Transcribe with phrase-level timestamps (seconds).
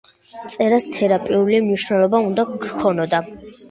[0.53, 3.27] წერას თერაპიული მნიშვნელობა უნდა ჰქონოდა.